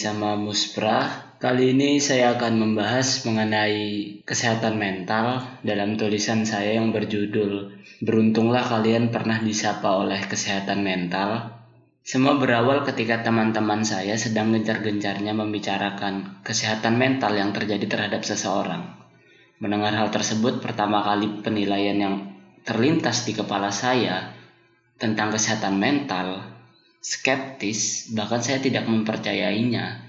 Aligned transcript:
sama 0.00 0.40
Muspra. 0.40 1.28
Kali 1.36 1.76
ini 1.76 2.00
saya 2.00 2.40
akan 2.40 2.56
membahas 2.56 3.28
mengenai 3.28 4.20
kesehatan 4.24 4.80
mental 4.80 5.60
dalam 5.60 6.00
tulisan 6.00 6.48
saya 6.48 6.80
yang 6.80 6.92
berjudul 6.92 7.80
Beruntunglah 8.00 8.64
kalian 8.64 9.12
pernah 9.12 9.36
disapa 9.44 9.92
oleh 9.92 10.24
kesehatan 10.24 10.80
mental. 10.80 11.52
Semua 12.00 12.40
berawal 12.40 12.80
ketika 12.88 13.20
teman-teman 13.20 13.84
saya 13.84 14.16
sedang 14.16 14.56
gencar-gencarnya 14.56 15.36
membicarakan 15.36 16.40
kesehatan 16.40 16.96
mental 16.96 17.36
yang 17.36 17.52
terjadi 17.52 17.84
terhadap 17.84 18.24
seseorang. 18.24 18.96
Mendengar 19.60 19.92
hal 19.92 20.08
tersebut 20.08 20.64
pertama 20.64 21.04
kali 21.04 21.44
penilaian 21.44 22.00
yang 22.00 22.14
terlintas 22.64 23.28
di 23.28 23.36
kepala 23.36 23.68
saya 23.68 24.32
tentang 24.96 25.28
kesehatan 25.36 25.76
mental 25.76 26.40
skeptis, 27.00 28.12
bahkan 28.12 28.44
saya 28.44 28.60
tidak 28.60 28.84
mempercayainya. 28.84 30.04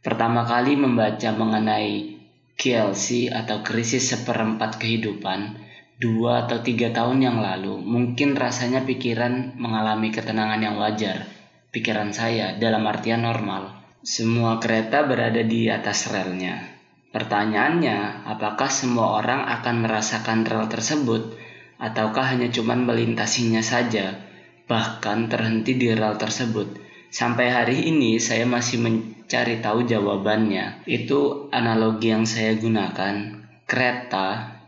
Pertama 0.00 0.46
kali 0.46 0.78
membaca 0.78 1.34
mengenai 1.34 2.16
KLC 2.56 3.28
atau 3.34 3.60
krisis 3.66 4.14
seperempat 4.14 4.78
kehidupan 4.80 5.66
dua 5.96 6.44
atau 6.44 6.60
tiga 6.60 6.92
tahun 6.92 7.24
yang 7.24 7.38
lalu, 7.40 7.80
mungkin 7.80 8.36
rasanya 8.36 8.84
pikiran 8.84 9.56
mengalami 9.56 10.12
ketenangan 10.12 10.60
yang 10.60 10.76
wajar. 10.76 11.24
Pikiran 11.72 12.12
saya 12.12 12.56
dalam 12.56 12.84
artian 12.84 13.24
normal. 13.24 13.76
Semua 14.04 14.62
kereta 14.62 15.02
berada 15.08 15.42
di 15.42 15.66
atas 15.66 16.08
relnya. 16.12 16.62
Pertanyaannya, 17.10 18.28
apakah 18.28 18.68
semua 18.68 19.18
orang 19.18 19.48
akan 19.48 19.88
merasakan 19.88 20.44
rel 20.44 20.68
tersebut 20.68 21.32
ataukah 21.80 22.28
hanya 22.28 22.52
cuman 22.52 22.84
melintasinya 22.84 23.64
saja? 23.64 24.25
Bahkan 24.66 25.30
terhenti 25.30 25.78
di 25.78 25.94
rel 25.94 26.18
tersebut. 26.18 26.82
Sampai 27.10 27.54
hari 27.54 27.86
ini 27.86 28.18
saya 28.18 28.44
masih 28.44 28.82
mencari 28.82 29.62
tahu 29.62 29.86
jawabannya. 29.86 30.84
Itu 30.84 31.48
analogi 31.54 32.10
yang 32.10 32.26
saya 32.26 32.58
gunakan. 32.58 33.46
Kereta 33.66 34.58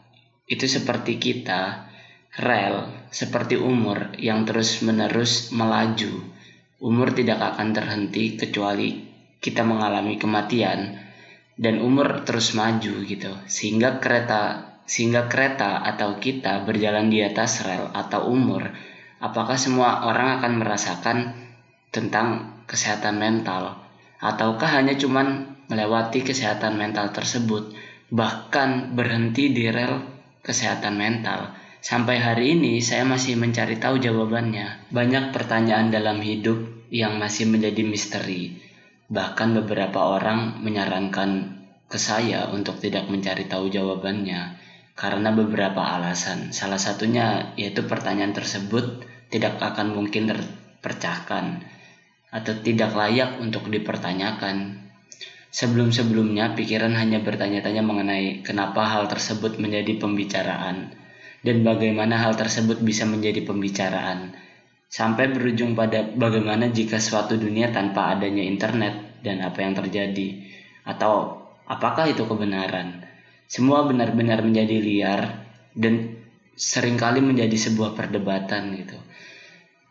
itu 0.48 0.64
seperti 0.64 1.20
kita, 1.20 1.90
rel 2.40 3.06
seperti 3.10 3.58
umur 3.58 4.14
yang 4.16 4.46
terus-menerus 4.46 5.50
melaju. 5.52 6.24
Umur 6.78 7.10
tidak 7.10 7.42
akan 7.54 7.74
terhenti 7.74 8.38
kecuali 8.38 9.02
kita 9.42 9.66
mengalami 9.66 10.14
kematian 10.14 10.94
dan 11.58 11.82
umur 11.82 12.22
terus 12.22 12.54
maju 12.54 13.02
gitu. 13.02 13.34
Sehingga 13.50 13.98
kereta 13.98 14.66
sehingga 14.88 15.28
kereta 15.28 15.84
atau 15.84 16.16
kita 16.16 16.64
berjalan 16.64 17.12
di 17.12 17.20
atas 17.20 17.60
rel 17.60 17.92
atau 17.92 18.32
umur 18.32 18.72
apakah 19.18 19.58
semua 19.58 20.06
orang 20.06 20.38
akan 20.38 20.52
merasakan 20.62 21.18
tentang 21.90 22.58
kesehatan 22.66 23.18
mental? 23.18 23.78
Ataukah 24.18 24.78
hanya 24.78 24.98
cuman 24.98 25.58
melewati 25.70 26.26
kesehatan 26.26 26.74
mental 26.74 27.14
tersebut 27.14 27.74
bahkan 28.08 28.96
berhenti 28.96 29.54
di 29.54 29.70
rel 29.70 30.02
kesehatan 30.42 30.98
mental? 30.98 31.54
Sampai 31.78 32.18
hari 32.18 32.58
ini 32.58 32.82
saya 32.82 33.06
masih 33.06 33.38
mencari 33.38 33.78
tahu 33.78 34.02
jawabannya. 34.02 34.90
Banyak 34.90 35.30
pertanyaan 35.30 35.94
dalam 35.94 36.18
hidup 36.18 36.90
yang 36.90 37.22
masih 37.22 37.46
menjadi 37.46 37.86
misteri. 37.86 38.58
Bahkan 39.08 39.54
beberapa 39.62 40.18
orang 40.18 40.58
menyarankan 40.60 41.58
ke 41.88 41.96
saya 41.96 42.50
untuk 42.52 42.82
tidak 42.82 43.08
mencari 43.08 43.48
tahu 43.48 43.72
jawabannya 43.72 44.58
karena 44.98 45.30
beberapa 45.32 45.80
alasan. 45.80 46.50
Salah 46.50 46.76
satunya 46.76 47.54
yaitu 47.54 47.86
pertanyaan 47.86 48.34
tersebut 48.34 49.07
tidak 49.28 49.60
akan 49.60 49.92
mungkin 49.92 50.28
terpecahkan 50.28 51.64
atau 52.28 52.52
tidak 52.60 52.92
layak 52.92 53.40
untuk 53.40 53.68
dipertanyakan. 53.68 54.84
Sebelum-sebelumnya 55.48 56.52
pikiran 56.52 56.92
hanya 56.92 57.24
bertanya-tanya 57.24 57.80
mengenai 57.80 58.44
kenapa 58.44 58.84
hal 58.84 59.08
tersebut 59.08 59.56
menjadi 59.56 59.96
pembicaraan 59.96 60.92
dan 61.40 61.56
bagaimana 61.64 62.20
hal 62.20 62.36
tersebut 62.36 62.84
bisa 62.84 63.08
menjadi 63.08 63.48
pembicaraan. 63.48 64.36
Sampai 64.88 65.32
berujung 65.32 65.72
pada 65.76 66.04
bagaimana 66.04 66.68
jika 66.72 67.00
suatu 67.00 67.36
dunia 67.36 67.72
tanpa 67.72 68.12
adanya 68.12 68.44
internet 68.44 69.20
dan 69.24 69.44
apa 69.44 69.60
yang 69.64 69.76
terjadi 69.76 70.40
atau 70.84 71.44
apakah 71.68 72.08
itu 72.08 72.24
kebenaran. 72.24 73.04
Semua 73.48 73.84
benar-benar 73.88 74.44
menjadi 74.44 74.76
liar 74.80 75.48
dan 75.72 76.20
sering 76.56 77.00
kali 77.00 77.24
menjadi 77.24 77.56
sebuah 77.56 77.96
perdebatan 77.96 78.76
gitu. 78.76 78.96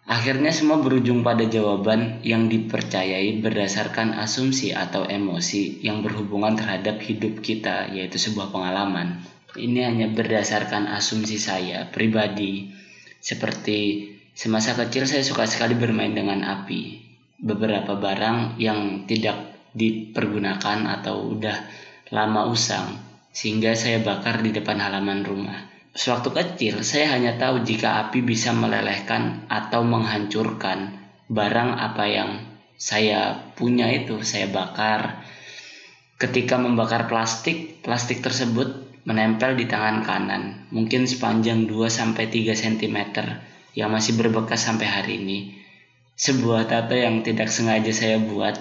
Akhirnya 0.08 0.56
semua 0.56 0.80
berujung 0.80 1.20
pada 1.20 1.44
jawaban 1.44 2.24
yang 2.24 2.48
dipercayai 2.48 3.44
berdasarkan 3.44 4.16
asumsi 4.16 4.72
atau 4.72 5.04
emosi 5.04 5.84
yang 5.84 6.00
berhubungan 6.00 6.56
terhadap 6.56 7.04
hidup 7.04 7.44
kita, 7.44 7.92
yaitu 7.92 8.16
sebuah 8.16 8.56
pengalaman. 8.56 9.20
Ini 9.52 9.84
hanya 9.84 10.08
berdasarkan 10.08 10.88
asumsi 10.88 11.36
saya 11.36 11.92
pribadi. 11.92 12.72
Seperti 13.20 14.08
semasa 14.32 14.80
kecil 14.80 15.04
saya 15.12 15.28
suka 15.28 15.44
sekali 15.44 15.76
bermain 15.76 16.16
dengan 16.16 16.40
api. 16.56 17.04
Beberapa 17.44 18.00
barang 18.00 18.56
yang 18.64 19.04
tidak 19.12 19.36
dipergunakan 19.76 20.88
atau 20.88 21.36
udah 21.36 21.68
lama 22.16 22.48
usang 22.48 22.96
sehingga 23.36 23.76
saya 23.76 24.00
bakar 24.00 24.40
di 24.40 24.56
depan 24.56 24.80
halaman 24.80 25.28
rumah. 25.28 25.67
Sewaktu 25.98 26.30
kecil, 26.30 26.86
saya 26.86 27.10
hanya 27.18 27.42
tahu 27.42 27.66
jika 27.66 28.06
api 28.06 28.22
bisa 28.22 28.54
melelehkan 28.54 29.50
atau 29.50 29.82
menghancurkan 29.82 30.94
barang 31.26 31.72
apa 31.74 32.06
yang 32.06 32.30
saya 32.78 33.34
punya 33.58 33.90
itu, 33.90 34.22
saya 34.22 34.46
bakar. 34.54 35.26
Ketika 36.22 36.62
membakar 36.62 37.10
plastik, 37.10 37.82
plastik 37.82 38.22
tersebut 38.22 39.02
menempel 39.10 39.58
di 39.58 39.66
tangan 39.66 40.06
kanan, 40.06 40.70
mungkin 40.70 41.10
sepanjang 41.10 41.66
2-3 41.66 42.30
cm 42.54 42.98
yang 43.74 43.90
masih 43.90 44.22
berbekas 44.22 44.70
sampai 44.70 44.86
hari 44.86 45.18
ini. 45.18 45.58
Sebuah 46.14 46.70
tato 46.70 46.94
yang 46.94 47.26
tidak 47.26 47.50
sengaja 47.50 47.90
saya 47.90 48.22
buat. 48.22 48.54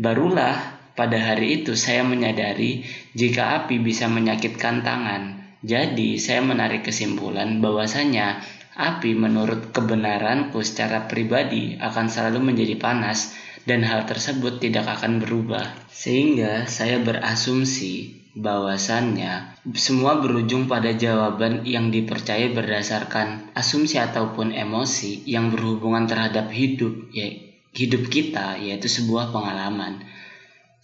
Barulah 0.00 0.80
pada 0.96 1.20
hari 1.20 1.60
itu 1.60 1.76
saya 1.76 2.00
menyadari 2.08 2.88
jika 3.12 3.60
api 3.60 3.84
bisa 3.84 4.08
menyakitkan 4.08 4.80
tangan 4.80 5.43
jadi, 5.64 6.20
saya 6.20 6.44
menarik 6.44 6.84
kesimpulan 6.84 7.64
bahwasanya 7.64 8.44
api 8.76 9.16
menurut 9.16 9.72
kebenaranku 9.72 10.60
secara 10.60 11.08
pribadi 11.08 11.80
akan 11.80 12.12
selalu 12.12 12.52
menjadi 12.52 12.76
panas 12.76 13.32
dan 13.64 13.80
hal 13.80 14.04
tersebut 14.04 14.60
tidak 14.60 14.84
akan 15.00 15.24
berubah. 15.24 15.64
Sehingga 15.88 16.68
saya 16.68 17.00
berasumsi 17.00 18.24
bahwasannya 18.36 19.64
semua 19.72 20.20
berujung 20.20 20.68
pada 20.68 20.92
jawaban 20.92 21.64
yang 21.64 21.88
dipercaya 21.88 22.52
berdasarkan 22.52 23.56
asumsi 23.56 23.96
ataupun 23.96 24.52
emosi 24.52 25.24
yang 25.24 25.48
berhubungan 25.54 26.04
terhadap 26.10 26.50
hidup 26.50 27.14
ya 27.14 27.30
hidup 27.70 28.10
kita 28.10 28.58
yaitu 28.58 28.90
sebuah 28.90 29.30
pengalaman 29.30 30.02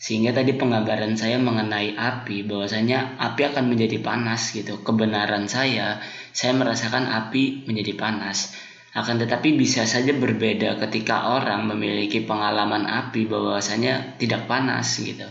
sehingga 0.00 0.32
tadi 0.32 0.56
penggambaran 0.56 1.12
saya 1.12 1.36
mengenai 1.36 1.92
api 1.92 2.48
bahwasanya 2.48 3.20
api 3.20 3.52
akan 3.52 3.68
menjadi 3.68 4.00
panas 4.00 4.56
gitu. 4.56 4.80
Kebenaran 4.80 5.44
saya 5.44 6.00
saya 6.32 6.56
merasakan 6.56 7.04
api 7.04 7.68
menjadi 7.68 8.00
panas. 8.00 8.56
Akan 8.96 9.20
tetapi 9.20 9.54
bisa 9.60 9.84
saja 9.84 10.16
berbeda 10.16 10.80
ketika 10.80 11.36
orang 11.36 11.68
memiliki 11.68 12.24
pengalaman 12.24 12.88
api 12.88 13.28
bahwasanya 13.28 14.16
tidak 14.16 14.48
panas 14.48 14.88
gitu. 15.04 15.28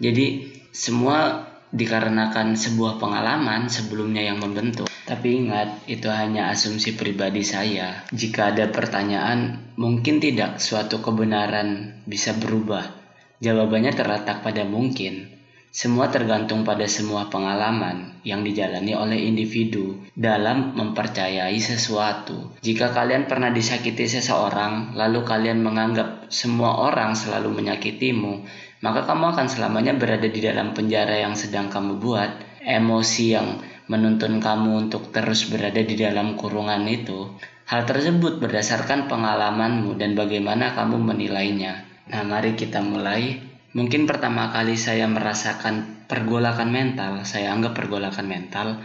Jadi 0.00 0.56
semua 0.72 1.44
dikarenakan 1.68 2.56
sebuah 2.56 2.96
pengalaman 2.96 3.68
sebelumnya 3.68 4.24
yang 4.24 4.40
membentuk. 4.40 4.88
Tapi 5.04 5.46
ingat 5.46 5.84
itu 5.84 6.08
hanya 6.08 6.48
asumsi 6.48 6.96
pribadi 6.96 7.44
saya. 7.44 8.08
Jika 8.08 8.56
ada 8.56 8.72
pertanyaan 8.72 9.68
mungkin 9.76 10.16
tidak 10.16 10.64
suatu 10.64 11.04
kebenaran 11.04 12.00
bisa 12.08 12.32
berubah 12.32 12.97
Jawabannya 13.38 13.94
terletak 13.94 14.42
pada 14.42 14.66
mungkin. 14.66 15.38
Semua 15.68 16.10
tergantung 16.10 16.66
pada 16.66 16.88
semua 16.90 17.30
pengalaman 17.30 18.18
yang 18.26 18.42
dijalani 18.42 18.98
oleh 18.98 19.30
individu 19.30 20.00
dalam 20.16 20.74
mempercayai 20.74 21.54
sesuatu. 21.60 22.56
Jika 22.64 22.90
kalian 22.90 23.30
pernah 23.30 23.54
disakiti 23.54 24.10
seseorang, 24.10 24.98
lalu 24.98 25.22
kalian 25.22 25.62
menganggap 25.62 26.32
semua 26.32 26.88
orang 26.88 27.14
selalu 27.14 27.62
menyakitimu, 27.62 28.42
maka 28.82 29.06
kamu 29.06 29.36
akan 29.36 29.46
selamanya 29.46 29.94
berada 29.94 30.26
di 30.26 30.40
dalam 30.42 30.74
penjara 30.74 31.20
yang 31.22 31.38
sedang 31.38 31.70
kamu 31.70 32.02
buat. 32.02 32.30
Emosi 32.64 33.38
yang 33.38 33.62
menuntun 33.86 34.42
kamu 34.42 34.88
untuk 34.88 35.14
terus 35.14 35.46
berada 35.46 35.78
di 35.78 35.94
dalam 35.94 36.34
kurungan 36.34 36.84
itu. 36.90 37.38
Hal 37.68 37.84
tersebut 37.84 38.40
berdasarkan 38.40 39.06
pengalamanmu 39.06 39.94
dan 40.00 40.16
bagaimana 40.16 40.72
kamu 40.72 40.96
menilainya. 41.00 41.87
Nah, 42.08 42.24
mari 42.24 42.56
kita 42.56 42.80
mulai. 42.80 43.36
Mungkin 43.76 44.08
pertama 44.08 44.48
kali 44.48 44.80
saya 44.80 45.04
merasakan 45.04 46.08
pergolakan 46.08 46.72
mental, 46.72 47.20
saya 47.28 47.52
anggap 47.52 47.76
pergolakan 47.76 48.24
mental 48.24 48.80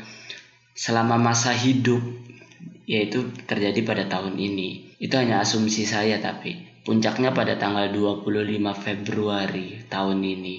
selama 0.76 1.16
masa 1.16 1.56
hidup 1.56 2.04
yaitu 2.84 3.32
terjadi 3.48 3.80
pada 3.88 4.04
tahun 4.12 4.36
ini. 4.36 5.00
Itu 5.00 5.16
hanya 5.16 5.40
asumsi 5.40 5.88
saya 5.88 6.20
tapi 6.20 6.74
puncaknya 6.84 7.32
pada 7.32 7.56
tanggal 7.56 7.88
25 7.96 8.28
Februari 8.76 9.88
tahun 9.88 10.20
ini. 10.20 10.56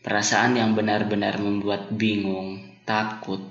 Perasaan 0.00 0.56
yang 0.56 0.72
benar-benar 0.72 1.36
membuat 1.36 1.92
bingung, 1.92 2.80
takut, 2.88 3.42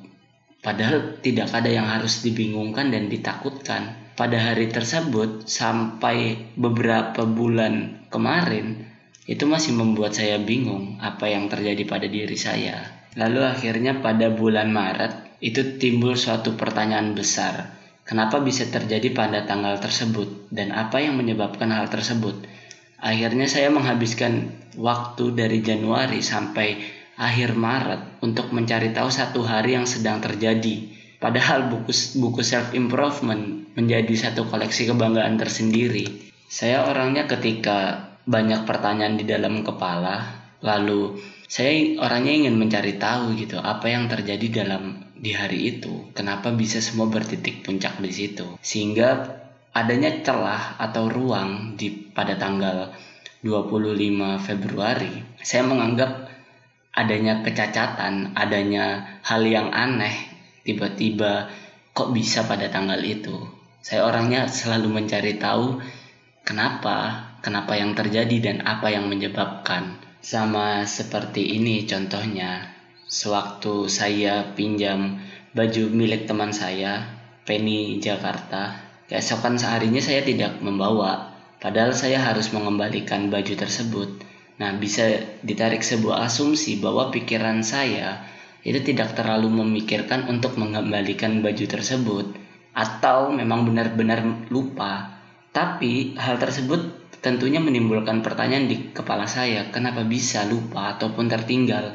padahal 0.63 1.21
tidak 1.21 1.53
ada 1.53 1.69
yang 1.69 1.85
harus 1.85 2.25
dibingungkan 2.25 2.89
dan 2.89 3.11
ditakutkan. 3.11 4.04
Pada 4.15 4.39
hari 4.39 4.71
tersebut 4.71 5.43
sampai 5.43 6.49
beberapa 6.55 7.27
bulan 7.27 8.07
kemarin 8.07 8.87
itu 9.27 9.43
masih 9.43 9.75
membuat 9.75 10.15
saya 10.15 10.39
bingung 10.39 10.95
apa 11.03 11.27
yang 11.27 11.51
terjadi 11.51 11.83
pada 11.83 12.07
diri 12.07 12.39
saya. 12.39 13.07
Lalu 13.19 13.43
akhirnya 13.43 13.99
pada 13.99 14.31
bulan 14.31 14.71
Maret 14.71 15.39
itu 15.43 15.75
timbul 15.75 16.15
suatu 16.15 16.55
pertanyaan 16.55 17.11
besar 17.11 17.75
Kenapa 18.05 18.37
bisa 18.37 18.69
terjadi 18.69 19.09
pada 19.17 19.49
tanggal 19.49 19.81
tersebut 19.81 20.53
dan 20.53 20.69
apa 20.77 21.01
yang 21.01 21.17
menyebabkan 21.17 21.73
hal 21.73 21.89
tersebut? 21.89 22.45
Akhirnya 23.01 23.49
saya 23.49 23.73
menghabiskan 23.73 24.53
waktu 24.77 25.33
dari 25.33 25.65
Januari 25.65 26.21
sampai 26.21 26.85
akhir 27.17 27.57
Maret 27.57 28.21
untuk 28.21 28.53
mencari 28.53 28.93
tahu 28.93 29.09
satu 29.09 29.41
hari 29.41 29.73
yang 29.73 29.89
sedang 29.89 30.21
terjadi. 30.21 30.94
Padahal 31.25 31.73
buku 31.73 31.89
buku 32.21 32.45
self 32.45 32.77
improvement 32.77 33.73
menjadi 33.73 34.29
satu 34.29 34.45
koleksi 34.45 34.85
kebanggaan 34.93 35.41
tersendiri. 35.41 36.05
Saya 36.45 36.85
orangnya 36.85 37.25
ketika 37.25 38.13
banyak 38.29 38.61
pertanyaan 38.69 39.17
di 39.17 39.25
dalam 39.25 39.65
kepala, 39.65 40.21
lalu 40.61 41.17
saya 41.49 41.97
orangnya 41.97 42.45
ingin 42.45 42.61
mencari 42.61 43.01
tahu 43.01 43.33
gitu 43.41 43.57
apa 43.57 43.89
yang 43.89 44.05
terjadi 44.05 44.65
dalam 44.65 45.01
di 45.15 45.33
hari 45.33 45.77
itu 45.77 46.13
kenapa 46.13 46.53
bisa 46.53 46.77
semua 46.77 47.07
bertitik 47.07 47.65
puncak 47.65 47.97
di 48.03 48.11
situ 48.11 48.59
sehingga 48.59 49.25
adanya 49.71 50.21
celah 50.21 50.77
atau 50.77 51.07
ruang 51.07 51.79
di 51.79 51.89
pada 52.11 52.35
tanggal 52.35 52.91
25 53.41 54.41
Februari 54.43 55.23
saya 55.39 55.63
menganggap 55.65 56.27
adanya 56.91 57.45
kecacatan 57.45 58.35
adanya 58.35 59.17
hal 59.23 59.45
yang 59.47 59.71
aneh 59.71 60.34
tiba-tiba 60.65 61.47
kok 61.93 62.11
bisa 62.11 62.43
pada 62.49 62.67
tanggal 62.73 62.99
itu? 63.05 63.37
Saya 63.85 64.09
orangnya 64.09 64.49
selalu 64.49 64.89
mencari 64.89 65.37
tahu 65.37 65.77
kenapa 66.41 67.29
kenapa 67.45 67.77
yang 67.77 67.93
terjadi 67.93 68.37
dan 68.41 68.57
apa 68.65 68.89
yang 68.89 69.05
menyebabkan. 69.05 70.01
Sama 70.25 70.89
seperti 70.89 71.61
ini 71.61 71.85
contohnya 71.85 72.73
sewaktu 73.05 73.85
saya 73.85 74.57
pinjam 74.57 75.21
baju 75.53 75.93
milik 75.93 76.25
teman 76.25 76.49
saya, 76.49 77.05
Penny 77.45 78.01
Jakarta, 78.01 78.81
keesokan 79.05 79.61
seharinya 79.61 80.01
saya 80.01 80.25
tidak 80.25 80.57
membawa, 80.65 81.37
padahal 81.61 81.93
saya 81.93 82.19
harus 82.25 82.49
mengembalikan 82.49 83.29
baju 83.29 83.53
tersebut. 83.53 84.25
Nah, 84.57 84.73
bisa 84.81 85.21
ditarik 85.45 85.85
sebuah 85.85 86.25
asumsi 86.25 86.81
bahwa 86.81 87.13
pikiran 87.13 87.61
saya 87.61 88.25
itu 88.65 88.81
tidak 88.81 89.13
terlalu 89.13 89.61
memikirkan 89.61 90.25
untuk 90.25 90.57
mengembalikan 90.57 91.45
baju 91.45 91.65
tersebut 91.69 92.33
atau 92.73 93.29
memang 93.29 93.69
benar-benar 93.69 94.49
lupa. 94.49 95.21
Tapi 95.53 96.17
hal 96.17 96.41
tersebut 96.41 97.13
tentunya 97.21 97.61
menimbulkan 97.61 98.25
pertanyaan 98.25 98.65
di 98.65 98.89
kepala 98.91 99.29
saya, 99.29 99.69
kenapa 99.69 100.01
bisa 100.01 100.43
lupa 100.49 100.97
ataupun 100.97 101.29
tertinggal? 101.29 101.93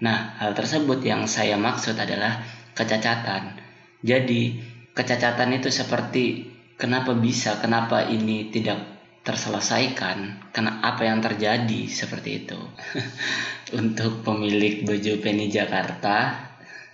Nah, 0.00 0.38
hal 0.38 0.54
tersebut 0.54 1.02
yang 1.02 1.26
saya 1.26 1.58
maksud 1.58 1.98
adalah 1.98 2.46
kecacatan. 2.78 3.58
Jadi, 4.00 4.62
kecacatan 4.94 5.50
itu 5.58 5.68
seperti 5.68 6.46
kenapa 6.78 7.12
bisa, 7.18 7.58
kenapa 7.58 8.06
ini 8.06 8.54
tidak 8.54 8.93
terselesaikan, 9.24 10.52
karena 10.52 10.84
apa 10.84 11.08
yang 11.08 11.24
terjadi 11.24 11.88
seperti 11.88 12.44
itu. 12.44 12.60
Untuk 13.80 14.20
pemilik 14.22 14.84
baju 14.84 15.12
Penny 15.24 15.48
Jakarta, 15.48 16.46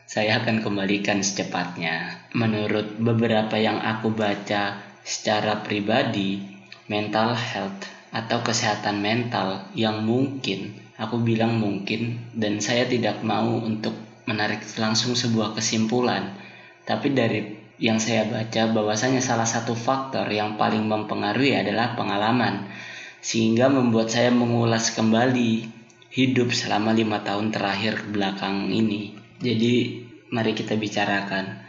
saya 0.07 0.41
akan 0.41 0.63
kembalikan 0.63 1.21
secepatnya. 1.21 2.25
Menurut 2.39 2.97
beberapa 2.97 3.59
yang 3.59 3.83
aku 3.83 4.15
baca 4.15 4.79
secara 5.03 5.61
pribadi, 5.67 6.41
mental 6.87 7.35
health 7.35 7.85
atau 8.15 8.43
kesehatan 8.43 9.03
mental 9.03 9.71
yang 9.75 10.03
mungkin 10.07 10.91
Aku 11.01 11.17
bilang 11.25 11.57
mungkin 11.57 12.21
dan 12.37 12.61
saya 12.61 12.85
tidak 12.85 13.25
mau 13.25 13.57
untuk 13.57 13.97
menarik 14.29 14.61
langsung 14.77 15.17
sebuah 15.17 15.57
kesimpulan. 15.57 16.37
Tapi 16.85 17.17
dari 17.17 17.41
yang 17.81 17.97
saya 17.97 18.29
baca 18.29 18.69
bahwasanya 18.71 19.25
salah 19.25 19.49
satu 19.49 19.73
faktor 19.73 20.29
yang 20.29 20.61
paling 20.61 20.85
mempengaruhi 20.85 21.57
adalah 21.57 21.97
pengalaman. 21.97 22.69
Sehingga 23.25 23.73
membuat 23.73 24.13
saya 24.13 24.29
mengulas 24.29 24.93
kembali 24.93 25.67
hidup 26.13 26.53
selama 26.53 26.93
lima 26.93 27.25
tahun 27.25 27.51
terakhir 27.51 28.07
belakang 28.13 28.69
ini. 28.69 29.17
Jadi 29.41 30.05
mari 30.31 30.53
kita 30.53 30.77
bicarakan. 30.77 31.67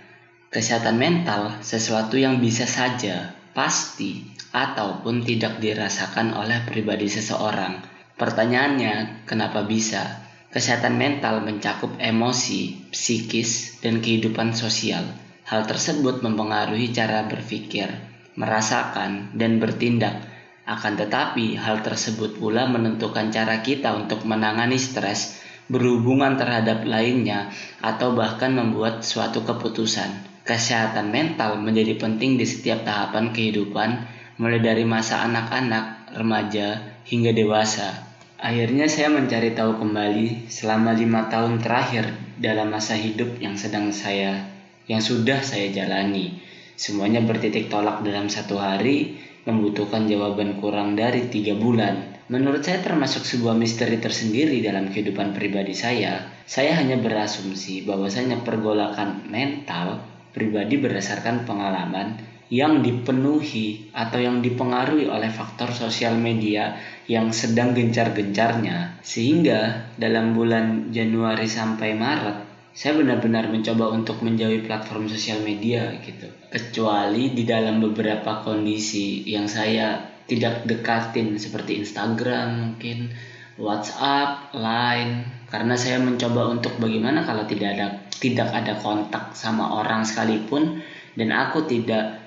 Kesehatan 0.52 1.00
mental 1.00 1.64
sesuatu 1.64 2.20
yang 2.20 2.44
bisa 2.44 2.68
saja, 2.68 3.32
pasti, 3.56 4.28
ataupun 4.52 5.24
tidak 5.24 5.64
dirasakan 5.64 6.36
oleh 6.36 6.60
pribadi 6.68 7.08
seseorang 7.08 7.92
Pertanyaannya, 8.22 9.26
kenapa 9.26 9.66
bisa? 9.66 10.22
Kesehatan 10.54 10.94
mental 10.94 11.42
mencakup 11.42 11.98
emosi, 11.98 12.94
psikis, 12.94 13.82
dan 13.82 13.98
kehidupan 13.98 14.54
sosial. 14.54 15.02
Hal 15.52 15.68
tersebut 15.68 16.24
mempengaruhi 16.24 16.96
cara 16.96 17.28
berpikir, 17.28 17.92
merasakan, 18.40 19.36
dan 19.36 19.60
bertindak. 19.60 20.24
Akan 20.64 20.96
tetapi, 20.96 21.60
hal 21.60 21.84
tersebut 21.84 22.40
pula 22.40 22.72
menentukan 22.72 23.28
cara 23.36 23.60
kita 23.60 23.92
untuk 23.92 24.24
menangani 24.24 24.80
stres, 24.80 25.44
berhubungan 25.68 26.40
terhadap 26.40 26.88
lainnya, 26.88 27.52
atau 27.84 28.16
bahkan 28.16 28.56
membuat 28.56 29.04
suatu 29.04 29.44
keputusan. 29.44 30.24
Kesehatan 30.48 31.12
mental 31.12 31.60
menjadi 31.60 32.00
penting 32.00 32.40
di 32.40 32.48
setiap 32.48 32.88
tahapan 32.88 33.36
kehidupan, 33.36 34.08
mulai 34.40 34.64
dari 34.64 34.88
masa 34.88 35.20
anak-anak, 35.28 36.16
remaja, 36.16 36.96
hingga 37.04 37.36
dewasa. 37.36 38.08
Akhirnya 38.40 38.88
saya 38.88 39.12
mencari 39.12 39.52
tahu 39.52 39.84
kembali 39.84 40.48
selama 40.48 40.96
lima 40.96 41.28
tahun 41.28 41.60
terakhir 41.60 42.08
dalam 42.40 42.72
masa 42.72 42.96
hidup 42.96 43.38
yang 43.38 43.54
sedang 43.54 43.92
saya, 43.94 44.51
yang 44.92 45.00
sudah 45.00 45.40
saya 45.40 45.72
jalani. 45.72 46.36
Semuanya 46.76 47.24
bertitik 47.24 47.72
tolak 47.72 48.04
dalam 48.04 48.28
satu 48.28 48.60
hari, 48.60 49.16
membutuhkan 49.48 50.12
jawaban 50.12 50.60
kurang 50.60 51.00
dari 51.00 51.32
tiga 51.32 51.56
bulan. 51.56 52.20
Menurut 52.28 52.64
saya 52.64 52.84
termasuk 52.84 53.24
sebuah 53.24 53.56
misteri 53.56 54.04
tersendiri 54.04 54.60
dalam 54.60 54.92
kehidupan 54.92 55.32
pribadi 55.32 55.72
saya. 55.72 56.44
Saya 56.44 56.76
hanya 56.76 57.00
berasumsi 57.00 57.88
bahwasanya 57.88 58.44
pergolakan 58.44 59.32
mental 59.32 60.04
pribadi 60.36 60.80
berdasarkan 60.80 61.44
pengalaman 61.48 62.20
yang 62.52 62.84
dipenuhi 62.84 63.92
atau 63.96 64.20
yang 64.20 64.44
dipengaruhi 64.44 65.08
oleh 65.08 65.32
faktor 65.32 65.72
sosial 65.72 66.20
media 66.20 66.76
yang 67.08 67.32
sedang 67.32 67.72
gencar-gencarnya 67.72 69.00
sehingga 69.00 69.92
dalam 69.96 70.36
bulan 70.36 70.92
Januari 70.92 71.48
sampai 71.48 71.96
Maret 71.96 72.51
saya 72.72 72.96
benar-benar 72.96 73.52
mencoba 73.52 73.92
untuk 73.92 74.24
menjauhi 74.24 74.64
platform 74.64 75.12
sosial 75.12 75.44
media 75.44 75.92
gitu. 76.00 76.32
Kecuali 76.48 77.36
di 77.36 77.44
dalam 77.44 77.84
beberapa 77.84 78.40
kondisi 78.48 79.28
yang 79.28 79.52
saya 79.52 80.00
tidak 80.24 80.64
dekatin 80.64 81.36
seperti 81.36 81.84
Instagram 81.84 82.48
mungkin 82.72 83.12
WhatsApp, 83.60 84.56
Line. 84.56 85.46
Karena 85.52 85.76
saya 85.76 86.00
mencoba 86.00 86.48
untuk 86.48 86.80
bagaimana 86.80 87.28
kalau 87.28 87.44
tidak 87.44 87.76
ada 87.76 87.88
tidak 88.24 88.50
ada 88.56 88.80
kontak 88.80 89.36
sama 89.36 89.84
orang 89.84 90.08
sekalipun 90.08 90.80
dan 91.20 91.36
aku 91.36 91.68
tidak 91.68 92.24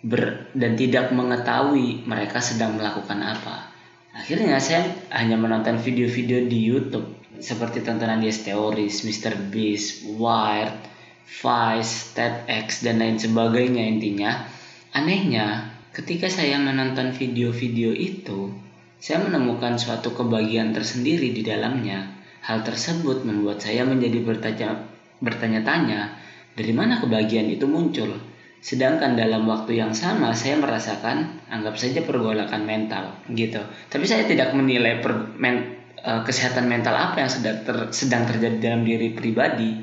ber, 0.00 0.48
dan 0.56 0.72
tidak 0.72 1.12
mengetahui 1.12 2.08
mereka 2.08 2.40
sedang 2.40 2.80
melakukan 2.80 3.20
apa. 3.20 3.68
Akhirnya 4.16 4.56
saya 4.56 4.88
hanya 5.12 5.36
menonton 5.36 5.76
video-video 5.76 6.48
di 6.48 6.58
YouTube 6.64 7.21
seperti 7.42 7.82
tontonan 7.82 8.22
Yes 8.22 8.46
Theories, 8.46 9.02
Mr. 9.02 9.34
Beast, 9.50 10.06
Wired, 10.06 10.78
Vice, 11.26 12.14
TEDx 12.14 12.86
dan 12.86 13.02
lain 13.02 13.18
sebagainya 13.18 13.82
intinya. 13.82 14.46
Anehnya, 14.94 15.74
ketika 15.90 16.30
saya 16.30 16.62
menonton 16.62 17.10
video-video 17.10 17.90
itu, 17.90 18.54
saya 19.02 19.26
menemukan 19.26 19.74
suatu 19.82 20.14
kebahagiaan 20.14 20.70
tersendiri 20.70 21.34
di 21.34 21.42
dalamnya. 21.42 22.14
Hal 22.46 22.62
tersebut 22.62 23.26
membuat 23.26 23.58
saya 23.58 23.82
menjadi 23.82 24.22
bertanya 24.22 24.86
bertanya-tanya 25.22 26.14
dari 26.54 26.72
mana 26.74 27.02
kebahagiaan 27.02 27.50
itu 27.50 27.66
muncul. 27.66 28.18
Sedangkan 28.62 29.18
dalam 29.18 29.42
waktu 29.50 29.82
yang 29.82 29.90
sama 29.90 30.30
saya 30.38 30.54
merasakan 30.62 31.42
anggap 31.50 31.74
saja 31.74 32.06
pergolakan 32.06 32.62
mental 32.62 33.10
gitu. 33.34 33.58
Tapi 33.90 34.06
saya 34.06 34.22
tidak 34.22 34.54
menilai 34.54 35.02
per, 35.02 35.34
men, 35.34 35.81
uh, 36.04 36.20
kesehatan 36.26 36.66
mental 36.68 36.94
apa 36.94 37.22
yang 37.22 37.30
sedang, 37.30 37.62
ter, 37.62 37.76
sedang 37.94 38.26
terjadi 38.28 38.58
dalam 38.58 38.82
diri 38.82 39.14
pribadi 39.14 39.82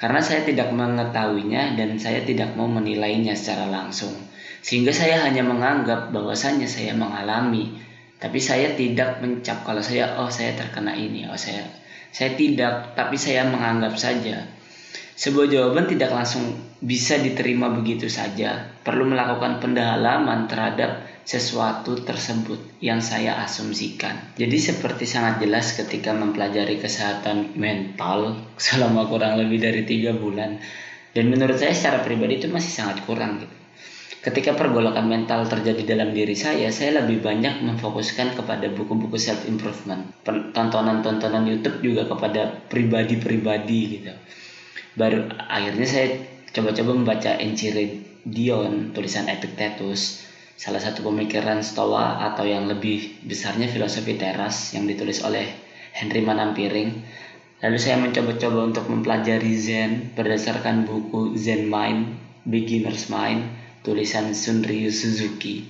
karena 0.00 0.20
saya 0.24 0.44
tidak 0.44 0.72
mengetahuinya 0.72 1.76
dan 1.76 2.00
saya 2.00 2.24
tidak 2.24 2.56
mau 2.56 2.66
menilainya 2.66 3.36
secara 3.36 3.68
langsung. 3.68 4.12
Sehingga 4.60 4.92
saya 4.92 5.24
hanya 5.24 5.40
menganggap 5.40 6.12
bahwasanya 6.12 6.68
saya 6.68 6.92
mengalami 6.92 7.80
Tapi 8.20 8.36
saya 8.36 8.76
tidak 8.76 9.24
mencap 9.24 9.64
kalau 9.64 9.80
saya 9.80 10.20
oh 10.20 10.28
saya 10.28 10.52
terkena 10.52 10.92
ini, 10.92 11.24
oh 11.24 11.40
saya 11.40 11.64
saya 12.12 12.34
tidak, 12.34 12.98
tapi 12.98 13.16
saya 13.16 13.46
menganggap 13.46 13.94
saja. 13.94 14.44
Sebuah 15.14 15.46
jawaban 15.46 15.86
tidak 15.86 16.10
langsung 16.10 16.58
bisa 16.82 17.16
diterima 17.22 17.70
begitu 17.70 18.10
saja. 18.10 18.76
Perlu 18.82 19.08
melakukan 19.08 19.62
pendalaman 19.62 20.50
terhadap 20.50 21.06
sesuatu 21.24 22.00
tersebut 22.00 22.80
yang 22.82 22.98
saya 23.04 23.38
asumsikan. 23.44 24.34
Jadi 24.36 24.56
seperti 24.58 25.04
sangat 25.06 25.40
jelas 25.44 25.76
ketika 25.76 26.10
mempelajari 26.16 26.80
kesehatan 26.80 27.54
mental 27.56 28.36
selama 28.60 29.06
kurang 29.06 29.38
lebih 29.38 29.60
dari 29.62 29.82
tiga 29.86 30.16
bulan. 30.16 30.58
Dan 31.10 31.26
menurut 31.30 31.58
saya 31.58 31.74
secara 31.74 32.06
pribadi 32.06 32.38
itu 32.38 32.46
masih 32.46 32.70
sangat 32.70 33.02
kurang 33.02 33.42
gitu. 33.42 33.56
Ketika 34.20 34.52
pergolakan 34.52 35.08
mental 35.08 35.48
terjadi 35.48 35.96
dalam 35.96 36.12
diri 36.12 36.36
saya, 36.36 36.68
saya 36.68 37.00
lebih 37.00 37.24
banyak 37.24 37.64
memfokuskan 37.64 38.36
kepada 38.36 38.68
buku-buku 38.68 39.16
self 39.16 39.48
improvement, 39.48 40.12
tontonan-tontonan 40.28 41.48
YouTube 41.48 41.80
juga 41.80 42.04
kepada 42.04 42.52
pribadi-pribadi 42.68 43.80
gitu. 43.96 44.12
Baru 44.92 45.24
akhirnya 45.24 45.88
saya 45.88 46.20
coba-coba 46.52 46.92
membaca 46.92 47.32
Enchiridion, 47.40 48.92
tulisan 48.92 49.24
Epictetus, 49.32 50.29
salah 50.60 50.76
satu 50.76 51.08
pemikiran 51.08 51.64
Stoa 51.64 52.20
atau 52.28 52.44
yang 52.44 52.68
lebih 52.68 53.24
besarnya 53.24 53.64
filosofi 53.72 54.20
teras 54.20 54.76
yang 54.76 54.84
ditulis 54.84 55.24
oleh 55.24 55.48
Henry 55.96 56.20
Manampiring. 56.20 57.00
Lalu 57.64 57.78
saya 57.80 57.96
mencoba-coba 57.96 58.68
untuk 58.68 58.84
mempelajari 58.92 59.56
Zen 59.56 60.12
berdasarkan 60.12 60.84
buku 60.84 61.32
Zen 61.40 61.64
Mind, 61.64 62.12
Beginner's 62.44 63.08
Mind, 63.08 63.48
tulisan 63.80 64.36
Sunryu 64.36 64.92
Suzuki. 64.92 65.64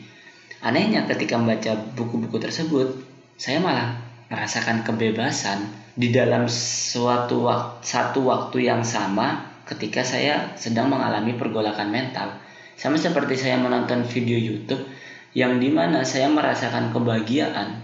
Anehnya 0.58 1.06
ketika 1.06 1.38
membaca 1.38 1.78
buku-buku 1.94 2.42
tersebut, 2.42 3.06
saya 3.38 3.62
malah 3.62 3.94
merasakan 4.26 4.82
kebebasan 4.82 5.70
di 5.94 6.10
dalam 6.10 6.50
suatu 6.50 7.46
waktu, 7.46 7.86
satu 7.86 8.26
waktu 8.26 8.66
yang 8.66 8.82
sama 8.82 9.54
ketika 9.70 10.02
saya 10.02 10.58
sedang 10.58 10.90
mengalami 10.90 11.38
pergolakan 11.38 11.94
mental. 11.94 12.49
Sama 12.80 12.96
seperti 12.96 13.36
saya 13.36 13.60
menonton 13.60 14.08
video 14.08 14.40
YouTube 14.40 14.88
yang 15.36 15.60
di 15.60 15.68
mana 15.68 16.00
saya 16.00 16.32
merasakan 16.32 16.96
kebahagiaan 16.96 17.76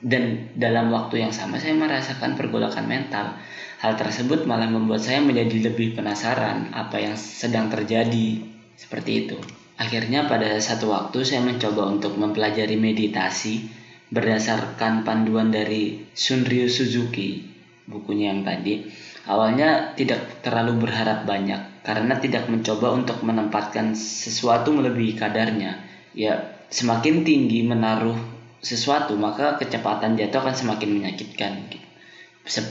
dan 0.00 0.48
dalam 0.56 0.88
waktu 0.88 1.20
yang 1.20 1.36
sama 1.36 1.60
saya 1.60 1.76
merasakan 1.76 2.32
pergolakan 2.32 2.88
mental. 2.88 3.36
Hal 3.84 4.00
tersebut 4.00 4.48
malah 4.48 4.72
membuat 4.72 5.04
saya 5.04 5.20
menjadi 5.20 5.68
lebih 5.68 6.00
penasaran 6.00 6.72
apa 6.72 6.96
yang 6.96 7.14
sedang 7.20 7.68
terjadi 7.68 8.40
seperti 8.72 9.28
itu. 9.28 9.36
Akhirnya 9.76 10.24
pada 10.24 10.56
satu 10.58 10.96
waktu 10.96 11.28
saya 11.28 11.44
mencoba 11.44 11.84
untuk 11.84 12.16
mempelajari 12.16 12.80
meditasi 12.80 13.68
berdasarkan 14.08 15.04
panduan 15.04 15.52
dari 15.52 16.08
Sunryu 16.16 16.72
Suzuki, 16.72 17.44
bukunya 17.84 18.32
yang 18.32 18.48
tadi. 18.48 18.88
Awalnya 19.28 19.92
tidak 19.92 20.40
terlalu 20.40 20.88
berharap 20.88 21.28
banyak 21.28 21.84
karena 21.84 22.16
tidak 22.16 22.48
mencoba 22.48 22.96
untuk 22.96 23.20
menempatkan 23.20 23.92
sesuatu 23.92 24.72
melebihi 24.72 25.20
kadarnya. 25.20 25.84
Ya, 26.16 26.56
semakin 26.72 27.28
tinggi 27.28 27.60
menaruh 27.60 28.16
sesuatu 28.64 29.14
maka 29.14 29.60
kecepatan 29.60 30.16
jatuh 30.16 30.40
akan 30.42 30.56
semakin 30.56 30.90
menyakitkan. 30.96 31.52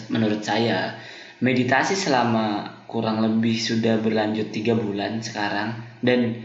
Menurut 0.10 0.42
saya, 0.42 0.98
meditasi 1.46 1.94
selama 1.94 2.74
kurang 2.90 3.22
lebih 3.22 3.54
sudah 3.54 4.02
berlanjut 4.02 4.50
tiga 4.50 4.74
bulan 4.74 5.22
sekarang 5.22 5.78
dan 6.02 6.42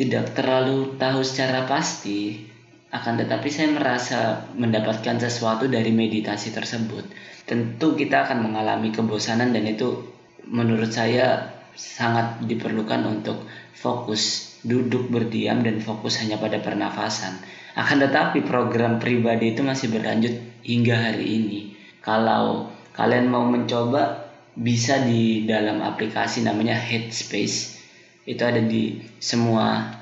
tidak 0.00 0.32
terlalu 0.32 0.96
tahu 0.96 1.20
secara 1.20 1.68
pasti 1.68 2.49
akan 2.90 3.22
tetapi 3.22 3.46
saya 3.46 3.70
merasa 3.70 4.50
mendapatkan 4.58 5.22
sesuatu 5.22 5.70
dari 5.70 5.94
meditasi 5.94 6.50
tersebut. 6.50 7.06
Tentu 7.46 7.94
kita 7.94 8.26
akan 8.26 8.50
mengalami 8.50 8.90
kebosanan 8.90 9.54
dan 9.54 9.62
itu 9.70 10.10
menurut 10.50 10.90
saya 10.90 11.54
sangat 11.78 12.42
diperlukan 12.42 13.06
untuk 13.06 13.46
fokus 13.70 14.50
duduk 14.66 15.06
berdiam 15.06 15.62
dan 15.62 15.78
fokus 15.78 16.18
hanya 16.18 16.36
pada 16.42 16.58
pernafasan. 16.58 17.38
Akan 17.78 18.02
tetapi 18.02 18.42
program 18.42 18.98
pribadi 18.98 19.54
itu 19.54 19.62
masih 19.62 19.94
berlanjut 19.94 20.34
hingga 20.66 21.14
hari 21.14 21.26
ini. 21.38 21.60
Kalau 22.02 22.74
kalian 22.98 23.30
mau 23.30 23.46
mencoba 23.46 24.30
bisa 24.58 24.98
di 25.06 25.46
dalam 25.46 25.78
aplikasi 25.78 26.42
namanya 26.42 26.74
Headspace. 26.74 27.78
Itu 28.26 28.42
ada 28.42 28.60
di 28.60 28.98
semua 29.22 29.99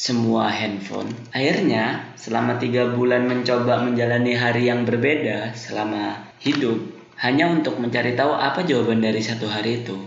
semua 0.00 0.48
handphone. 0.48 1.12
Akhirnya, 1.28 2.16
selama 2.16 2.56
tiga 2.56 2.88
bulan 2.88 3.28
mencoba 3.28 3.84
menjalani 3.84 4.32
hari 4.32 4.72
yang 4.72 4.88
berbeda 4.88 5.52
selama 5.52 6.24
hidup, 6.40 6.80
hanya 7.20 7.52
untuk 7.52 7.76
mencari 7.76 8.16
tahu 8.16 8.32
apa 8.32 8.64
jawaban 8.64 9.04
dari 9.04 9.20
satu 9.20 9.44
hari 9.44 9.84
itu. 9.84 10.00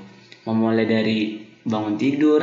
Memulai 0.49 0.89
dari 0.89 1.45
bangun 1.61 2.01
tidur 2.01 2.41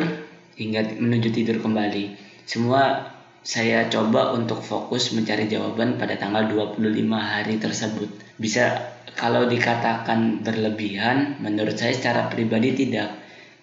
hingga 0.54 0.94
menuju 0.94 1.34
tidur 1.34 1.58
kembali. 1.58 2.14
Semua 2.46 3.10
saya 3.42 3.90
coba 3.90 4.30
untuk 4.30 4.62
fokus 4.62 5.10
mencari 5.10 5.50
jawaban 5.50 5.98
pada 5.98 6.14
tanggal 6.22 6.46
25 6.46 6.86
hari 7.18 7.58
tersebut. 7.58 8.14
Bisa 8.38 8.94
kalau 9.18 9.50
dikatakan 9.50 10.46
berlebihan, 10.46 11.42
menurut 11.42 11.74
saya 11.74 11.98
secara 11.98 12.30
pribadi 12.30 12.78
tidak. 12.78 13.10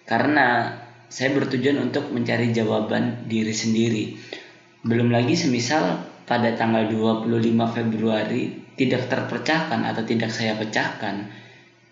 Karena 0.04 0.76
saya 1.08 1.32
bertujuan 1.32 1.80
untuk 1.80 2.12
mencari 2.12 2.52
jawaban 2.52 3.28
diri 3.28 3.52
sendiri. 3.52 4.04
Belum 4.84 5.08
lagi 5.08 5.34
semisal 5.34 6.04
pada 6.28 6.52
tanggal 6.54 6.92
25 6.92 7.24
Februari 7.72 8.52
tidak 8.76 9.08
terpecahkan 9.08 9.82
atau 9.88 10.04
tidak 10.04 10.30
saya 10.30 10.54
pecahkan, 10.54 11.26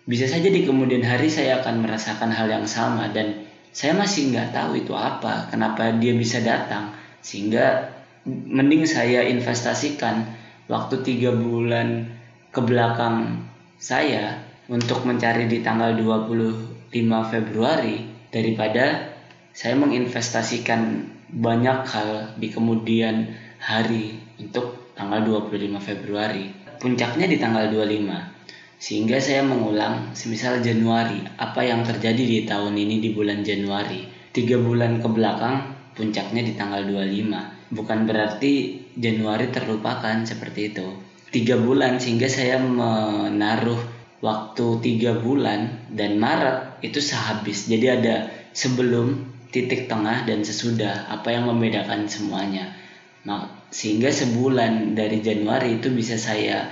bisa 0.07 0.23
saja 0.23 0.47
di 0.47 0.63
kemudian 0.63 1.03
hari 1.03 1.27
saya 1.27 1.59
akan 1.59 1.83
merasakan 1.83 2.31
hal 2.31 2.47
yang 2.47 2.63
sama 2.63 3.11
dan 3.11 3.43
saya 3.75 3.91
masih 3.91 4.31
nggak 4.31 4.55
tahu 4.55 4.79
itu 4.79 4.95
apa, 4.95 5.51
kenapa 5.51 5.91
dia 5.99 6.15
bisa 6.15 6.39
datang, 6.39 6.95
sehingga 7.19 7.91
mending 8.23 8.87
saya 8.87 9.27
investasikan 9.27 10.23
waktu 10.71 11.03
tiga 11.03 11.35
bulan 11.35 12.07
ke 12.55 12.59
belakang 12.63 13.45
saya 13.77 14.39
untuk 14.71 15.03
mencari 15.03 15.51
di 15.51 15.59
tanggal 15.59 15.91
25 15.99 16.93
Februari 17.27 18.16
daripada 18.31 19.15
saya 19.57 19.73
menginvestasikan 19.79 21.09
banyak 21.27 21.79
hal 21.87 22.37
di 22.39 22.47
kemudian 22.53 23.33
hari 23.59 24.21
untuk 24.39 24.93
tanggal 24.93 25.25
25 25.49 25.81
Februari. 25.81 26.53
Puncaknya 26.77 27.25
di 27.25 27.37
tanggal 27.41 27.67
25. 27.73 28.37
Sehingga 28.77 29.17
saya 29.17 29.41
mengulang 29.41 30.13
semisal 30.13 30.61
Januari, 30.61 31.17
apa 31.41 31.65
yang 31.65 31.81
terjadi 31.81 32.21
di 32.21 32.45
tahun 32.45 32.77
ini 32.77 33.01
di 33.01 33.09
bulan 33.17 33.41
Januari. 33.41 34.05
Tiga 34.29 34.61
bulan 34.61 35.01
ke 35.01 35.09
belakang, 35.09 35.73
puncaknya 35.97 36.45
di 36.45 36.53
tanggal 36.53 36.85
25. 36.85 37.73
Bukan 37.73 38.05
berarti 38.05 38.85
Januari 38.93 39.49
terlupakan 39.49 40.21
seperti 40.21 40.69
itu. 40.69 40.87
Tiga 41.33 41.57
bulan 41.57 41.97
sehingga 41.97 42.29
saya 42.29 42.61
menaruh 42.61 43.81
waktu 44.21 44.67
tiga 44.81 45.17
bulan 45.19 45.89
dan 45.91 46.17
Maret 46.21 46.66
itu 46.81 46.99
sehabis. 47.01 47.69
Jadi 47.69 47.85
ada 47.87 48.15
sebelum 48.53 49.37
titik 49.53 49.87
tengah 49.87 50.27
dan 50.27 50.43
sesudah 50.43 51.07
apa 51.07 51.33
yang 51.33 51.47
membedakan 51.47 52.05
semuanya. 52.05 52.75
Nah, 53.23 53.49
sehingga 53.71 54.11
sebulan 54.11 54.95
dari 54.95 55.19
Januari 55.19 55.79
itu 55.79 55.91
bisa 55.91 56.15
saya 56.15 56.71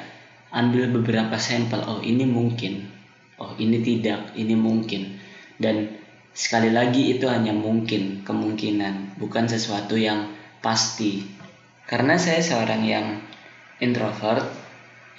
ambil 0.56 0.92
beberapa 0.92 1.36
sampel. 1.36 1.84
Oh, 1.84 2.00
ini 2.00 2.24
mungkin. 2.24 2.88
Oh, 3.36 3.52
ini 3.60 3.84
tidak. 3.84 4.36
Ini 4.36 4.56
mungkin. 4.56 5.20
Dan 5.60 6.00
sekali 6.32 6.72
lagi 6.72 7.16
itu 7.16 7.28
hanya 7.28 7.52
mungkin, 7.52 8.24
kemungkinan, 8.24 9.20
bukan 9.20 9.46
sesuatu 9.48 9.96
yang 10.00 10.32
pasti. 10.60 11.24
Karena 11.88 12.16
saya 12.20 12.42
seorang 12.42 12.82
yang 12.84 13.08
introvert, 13.80 14.48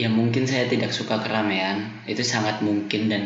ya 0.00 0.08
mungkin 0.12 0.48
saya 0.48 0.68
tidak 0.68 0.92
suka 0.92 1.20
keramaian, 1.20 2.04
itu 2.08 2.24
sangat 2.24 2.60
mungkin 2.64 3.08
dan 3.08 3.22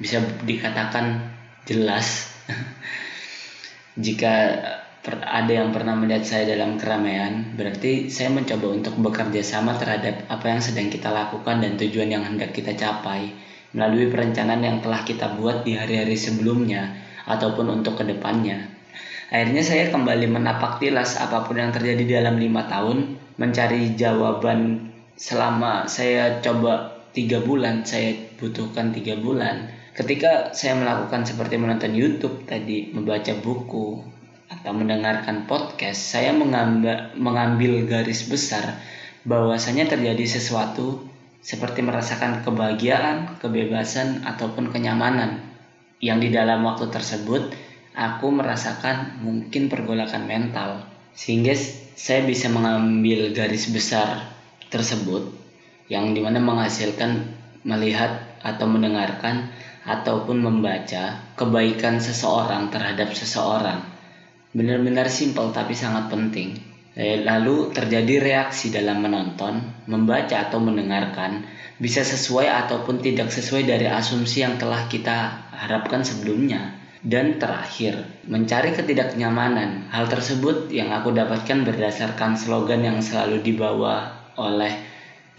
bisa 0.00 0.24
dikatakan 0.42 1.28
jelas. 1.68 2.32
Jika 4.04 4.32
ada 5.08 5.52
yang 5.52 5.72
pernah 5.72 5.96
melihat 5.96 6.24
saya 6.24 6.56
dalam 6.56 6.80
keramaian, 6.80 7.56
berarti 7.56 8.08
saya 8.08 8.32
mencoba 8.32 8.66
untuk 8.72 8.96
bekerja 9.00 9.44
sama 9.44 9.76
terhadap 9.76 10.24
apa 10.32 10.46
yang 10.48 10.60
sedang 10.64 10.88
kita 10.88 11.12
lakukan 11.12 11.60
dan 11.60 11.76
tujuan 11.76 12.08
yang 12.08 12.24
hendak 12.24 12.56
kita 12.56 12.72
capai. 12.76 13.32
Melalui 13.70 14.10
perencanaan 14.10 14.66
yang 14.66 14.78
telah 14.82 15.06
kita 15.06 15.38
buat 15.38 15.62
di 15.62 15.78
hari-hari 15.78 16.18
sebelumnya 16.18 16.90
ataupun 17.28 17.80
untuk 17.80 18.02
ke 18.02 18.04
depannya. 18.08 18.66
Akhirnya 19.30 19.62
saya 19.62 19.94
kembali 19.94 20.26
menapak 20.26 20.82
tilas 20.82 21.14
apa 21.22 21.46
pun 21.46 21.54
yang 21.54 21.70
terjadi 21.70 22.18
dalam 22.18 22.34
lima 22.34 22.66
tahun, 22.66 23.14
mencari 23.38 23.94
jawaban 23.94 24.90
selama 25.14 25.86
saya 25.86 26.42
coba 26.42 26.98
tiga 27.14 27.38
bulan, 27.38 27.86
saya 27.86 28.34
butuhkan 28.42 28.90
tiga 28.90 29.14
bulan 29.14 29.79
ketika 29.94 30.54
saya 30.54 30.78
melakukan 30.78 31.26
seperti 31.26 31.58
menonton 31.58 31.92
YouTube 31.94 32.46
tadi, 32.46 32.90
membaca 32.94 33.34
buku 33.38 34.00
atau 34.50 34.72
mendengarkan 34.74 35.46
podcast, 35.46 35.98
saya 35.98 36.34
mengambil, 36.34 37.14
mengambil 37.14 37.86
garis 37.86 38.26
besar 38.26 38.82
bahwasanya 39.22 39.86
terjadi 39.86 40.26
sesuatu 40.26 41.06
seperti 41.40 41.80
merasakan 41.80 42.44
kebahagiaan, 42.44 43.40
kebebasan, 43.40 44.26
ataupun 44.28 44.68
kenyamanan 44.68 45.40
yang 46.00 46.20
di 46.20 46.32
dalam 46.32 46.64
waktu 46.64 46.88
tersebut 46.88 47.52
aku 47.96 48.26
merasakan 48.32 49.20
mungkin 49.24 49.68
pergolakan 49.68 50.24
mental. 50.24 50.84
Sehingga 51.16 51.52
saya 51.96 52.24
bisa 52.24 52.48
mengambil 52.48 53.32
garis 53.36 53.68
besar 53.68 54.30
tersebut 54.72 55.36
yang 55.90 56.14
di 56.14 56.22
mana 56.22 56.38
menghasilkan 56.38 57.34
melihat 57.66 58.30
atau 58.40 58.64
mendengarkan 58.64 59.52
ataupun 59.86 60.40
membaca 60.40 61.34
kebaikan 61.36 62.00
seseorang 62.00 62.68
terhadap 62.68 63.12
seseorang 63.16 63.80
benar-benar 64.50 65.06
simpel 65.06 65.54
tapi 65.54 65.78
sangat 65.78 66.10
penting 66.10 66.58
eh, 66.98 67.22
lalu 67.22 67.70
terjadi 67.70 68.18
reaksi 68.18 68.74
dalam 68.74 69.00
menonton 69.00 69.86
membaca 69.86 70.50
atau 70.50 70.58
mendengarkan 70.58 71.46
bisa 71.80 72.04
sesuai 72.04 72.44
ataupun 72.44 73.00
tidak 73.00 73.32
sesuai 73.32 73.64
dari 73.64 73.88
asumsi 73.88 74.44
yang 74.44 74.60
telah 74.60 74.84
kita 74.86 75.48
harapkan 75.56 76.04
sebelumnya. 76.04 76.76
Dan 77.00 77.40
terakhir, 77.40 78.04
mencari 78.28 78.76
ketidaknyamanan. 78.76 79.88
Hal 79.88 80.04
tersebut 80.12 80.68
yang 80.68 80.92
aku 80.92 81.16
dapatkan 81.16 81.64
berdasarkan 81.64 82.36
slogan 82.36 82.84
yang 82.84 83.00
selalu 83.00 83.40
dibawa 83.40 84.12
oleh 84.36 84.76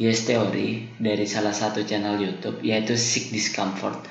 Yes 0.02 0.26
Theory 0.26 0.90
dari 0.98 1.30
salah 1.30 1.54
satu 1.54 1.86
channel 1.86 2.18
YouTube 2.18 2.66
yaitu 2.66 2.98
Seek 2.98 3.30
Discomfort, 3.30 4.02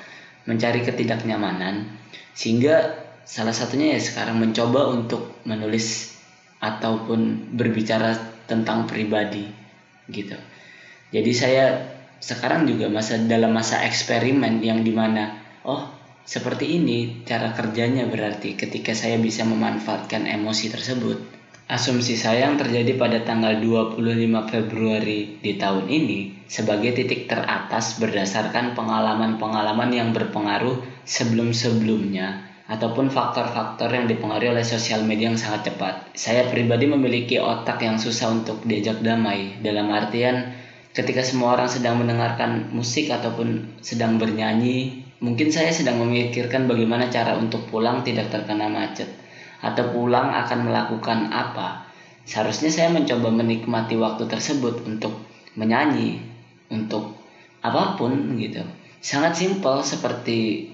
mencari 0.45 0.81
ketidaknyamanan. 0.85 1.87
Sehingga 2.33 2.97
salah 3.27 3.53
satunya 3.53 3.95
ya 3.95 4.01
sekarang 4.01 4.41
mencoba 4.41 4.91
untuk 4.91 5.41
menulis 5.45 6.17
ataupun 6.61 7.51
berbicara 7.55 8.17
tentang 8.45 8.85
pribadi 8.85 9.49
gitu. 10.11 10.37
Jadi 11.11 11.31
saya 11.33 11.65
sekarang 12.21 12.69
juga 12.69 12.85
masa 12.87 13.17
dalam 13.17 13.49
masa 13.51 13.81
eksperimen 13.81 14.61
yang 14.61 14.85
di 14.85 14.93
mana 14.93 15.41
oh 15.65 15.89
seperti 16.21 16.77
ini 16.77 17.25
cara 17.25 17.49
kerjanya 17.57 18.05
berarti 18.05 18.53
ketika 18.53 18.93
saya 18.93 19.17
bisa 19.17 19.41
memanfaatkan 19.43 20.29
emosi 20.29 20.69
tersebut. 20.69 21.40
Asumsi 21.71 22.19
saya 22.19 22.51
yang 22.51 22.59
terjadi 22.59 22.99
pada 22.99 23.23
tanggal 23.23 23.55
25 23.63 24.03
Februari 24.51 25.39
di 25.39 25.55
tahun 25.55 25.87
ini 25.87 26.43
sebagai 26.43 26.91
titik 26.91 27.31
teratas 27.31 27.95
berdasarkan 27.95 28.75
pengalaman-pengalaman 28.75 29.87
yang 29.95 30.11
berpengaruh 30.11 30.83
sebelum-sebelumnya 31.07 32.43
ataupun 32.67 33.07
faktor-faktor 33.07 33.87
yang 33.87 34.11
dipengaruhi 34.11 34.51
oleh 34.51 34.67
sosial 34.67 35.07
media 35.07 35.31
yang 35.31 35.39
sangat 35.39 35.71
cepat. 35.71 36.11
Saya 36.11 36.51
pribadi 36.51 36.91
memiliki 36.91 37.39
otak 37.39 37.79
yang 37.87 37.95
susah 37.95 38.35
untuk 38.35 38.67
diajak 38.67 38.99
damai 38.99 39.55
dalam 39.63 39.87
artian 39.95 40.51
ketika 40.91 41.23
semua 41.23 41.55
orang 41.55 41.71
sedang 41.71 42.03
mendengarkan 42.03 42.67
musik 42.75 43.07
ataupun 43.07 43.79
sedang 43.79 44.19
bernyanyi 44.19 45.07
Mungkin 45.21 45.53
saya 45.53 45.69
sedang 45.69 46.01
memikirkan 46.01 46.65
bagaimana 46.65 47.05
cara 47.13 47.37
untuk 47.37 47.69
pulang 47.69 48.01
tidak 48.01 48.33
terkena 48.33 48.65
macet 48.65 49.20
atau 49.61 49.93
pulang 49.93 50.33
akan 50.33 50.67
melakukan 50.67 51.29
apa. 51.29 51.85
Seharusnya 52.25 52.69
saya 52.73 52.89
mencoba 52.93 53.29
menikmati 53.33 53.97
waktu 53.97 54.25
tersebut 54.25 54.85
untuk 54.85 55.15
menyanyi, 55.57 56.21
untuk 56.69 57.17
apa 57.61 57.97
pun 57.97 58.37
gitu. 58.37 58.61
Sangat 59.01 59.37
simpel 59.37 59.81
seperti 59.81 60.69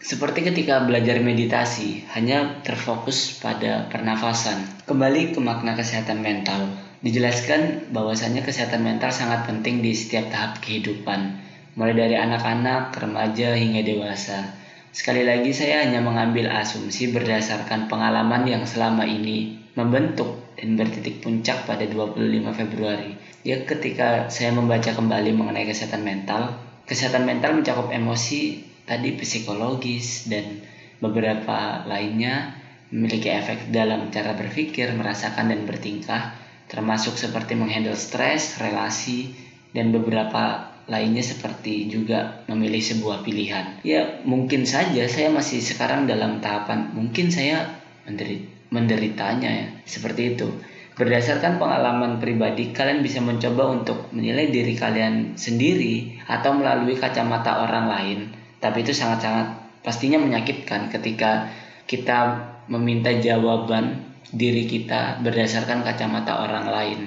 seperti 0.00 0.48
ketika 0.48 0.80
belajar 0.80 1.20
meditasi, 1.20 2.08
hanya 2.16 2.64
terfokus 2.64 3.36
pada 3.36 3.84
pernafasan. 3.92 4.64
Kembali 4.88 5.36
ke 5.36 5.38
makna 5.44 5.76
kesehatan 5.76 6.24
mental. 6.24 6.72
Dijelaskan 7.04 7.92
bahwasanya 7.92 8.40
kesehatan 8.40 8.80
mental 8.80 9.12
sangat 9.12 9.44
penting 9.44 9.84
di 9.84 9.92
setiap 9.92 10.32
tahap 10.32 10.60
kehidupan 10.64 11.50
mulai 11.78 11.94
dari 11.94 12.16
anak-anak, 12.18 12.92
remaja 12.98 13.54
hingga 13.54 13.82
dewasa. 13.86 14.59
Sekali 14.90 15.22
lagi 15.22 15.54
saya 15.54 15.86
hanya 15.86 16.02
mengambil 16.02 16.50
asumsi 16.50 17.14
berdasarkan 17.14 17.86
pengalaman 17.86 18.42
yang 18.42 18.66
selama 18.66 19.06
ini 19.06 19.62
membentuk 19.78 20.50
dan 20.58 20.74
bertitik 20.74 21.22
puncak 21.22 21.62
pada 21.62 21.86
25 21.86 22.18
Februari. 22.50 23.14
Ya 23.46 23.62
ketika 23.62 24.26
saya 24.26 24.50
membaca 24.50 24.90
kembali 24.90 25.30
mengenai 25.30 25.64
kesehatan 25.70 26.02
mental, 26.02 26.58
kesehatan 26.90 27.22
mental 27.22 27.54
mencakup 27.54 27.94
emosi, 27.94 28.66
tadi 28.82 29.14
psikologis 29.14 30.26
dan 30.26 30.58
beberapa 30.98 31.86
lainnya 31.86 32.58
memiliki 32.90 33.30
efek 33.30 33.70
dalam 33.70 34.10
cara 34.10 34.34
berpikir, 34.34 34.90
merasakan 34.98 35.54
dan 35.54 35.70
bertingkah, 35.70 36.34
termasuk 36.66 37.14
seperti 37.14 37.54
menghandle 37.54 37.94
stres, 37.94 38.58
relasi, 38.58 39.30
dan 39.70 39.94
beberapa 39.94 40.69
lainnya 40.90 41.22
seperti 41.22 41.86
juga 41.86 42.42
memilih 42.50 42.82
sebuah 42.82 43.22
pilihan. 43.22 43.80
Ya, 43.86 44.20
mungkin 44.26 44.66
saja 44.66 45.06
saya 45.06 45.30
masih 45.30 45.62
sekarang 45.62 46.10
dalam 46.10 46.42
tahapan 46.42 46.90
mungkin 46.92 47.30
saya 47.30 47.78
menderit 48.04 48.50
menderitanya 48.70 49.50
ya, 49.50 49.66
seperti 49.86 50.34
itu. 50.34 50.50
Berdasarkan 50.98 51.56
pengalaman 51.56 52.20
pribadi, 52.20 52.76
kalian 52.76 53.00
bisa 53.00 53.24
mencoba 53.24 53.72
untuk 53.72 54.10
menilai 54.12 54.52
diri 54.52 54.76
kalian 54.76 55.38
sendiri 55.38 56.20
atau 56.28 56.52
melalui 56.52 56.98
kacamata 56.98 57.64
orang 57.64 57.86
lain. 57.88 58.18
Tapi 58.60 58.84
itu 58.84 58.92
sangat-sangat 58.92 59.80
pastinya 59.80 60.20
menyakitkan 60.20 60.92
ketika 60.92 61.48
kita 61.88 62.46
meminta 62.68 63.10
jawaban 63.16 64.12
diri 64.30 64.68
kita 64.68 65.18
berdasarkan 65.24 65.82
kacamata 65.82 66.44
orang 66.46 66.66
lain. 66.68 67.00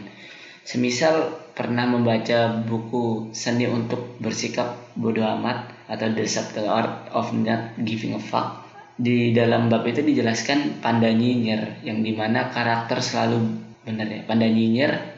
Semisal 0.63 1.43
pernah 1.51 1.83
membaca 1.83 2.55
buku 2.63 3.35
Seni 3.35 3.67
untuk 3.67 4.15
Bersikap 4.23 4.95
Bodoh 4.95 5.27
Amat 5.27 5.75
atau 5.91 6.07
The 6.07 6.23
Subtle 6.23 6.71
Art 6.71 7.11
of 7.11 7.35
Not 7.35 7.75
Giving 7.83 8.15
a 8.15 8.21
Fuck. 8.23 8.63
Di 8.95 9.35
dalam 9.35 9.67
bab 9.67 9.83
itu 9.83 9.99
dijelaskan 9.99 10.79
panda 10.79 11.11
nyinyir 11.11 11.83
yang 11.83 11.99
di 11.99 12.15
mana 12.15 12.47
karakter 12.47 13.03
selalu 13.03 13.41
benar 13.83 14.07
ya 14.07 14.23
panda 14.23 14.47
nyinyir 14.47 15.13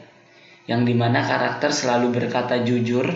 yang 0.66 0.82
di 0.82 0.98
mana 0.98 1.22
karakter 1.22 1.70
selalu 1.70 2.10
berkata 2.10 2.66
jujur 2.66 3.06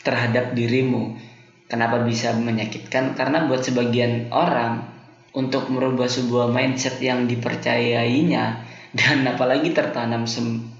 terhadap 0.00 0.56
dirimu. 0.56 1.20
Kenapa 1.68 2.00
bisa 2.00 2.32
menyakitkan? 2.32 3.12
Karena 3.12 3.44
buat 3.44 3.60
sebagian 3.60 4.32
orang 4.32 4.88
untuk 5.36 5.68
merubah 5.68 6.08
sebuah 6.08 6.48
mindset 6.48 6.96
yang 7.04 7.28
dipercayainya 7.28 8.64
dan 8.96 9.28
apalagi 9.28 9.76
tertanam 9.76 10.24